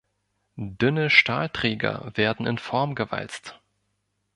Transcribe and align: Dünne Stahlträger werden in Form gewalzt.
Dünne 0.55 1.11
Stahlträger 1.11 2.09
werden 2.15 2.47
in 2.47 2.57
Form 2.57 2.95
gewalzt. 2.95 3.61